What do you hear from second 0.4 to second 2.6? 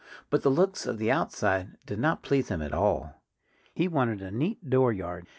the looks of the outside did not please him